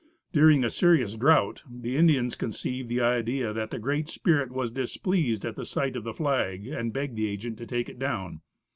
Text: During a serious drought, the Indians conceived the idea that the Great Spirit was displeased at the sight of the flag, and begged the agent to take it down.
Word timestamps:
During 0.33 0.63
a 0.63 0.71
serious 0.71 1.15
drought, 1.15 1.61
the 1.69 1.95
Indians 1.95 2.33
conceived 2.33 2.89
the 2.89 3.01
idea 3.01 3.53
that 3.53 3.69
the 3.69 3.77
Great 3.77 4.07
Spirit 4.07 4.51
was 4.51 4.71
displeased 4.71 5.45
at 5.45 5.55
the 5.55 5.63
sight 5.63 5.95
of 5.95 6.03
the 6.05 6.11
flag, 6.15 6.65
and 6.65 6.91
begged 6.91 7.15
the 7.17 7.27
agent 7.29 7.59
to 7.59 7.67
take 7.67 7.87
it 7.87 7.99
down. 7.99 8.41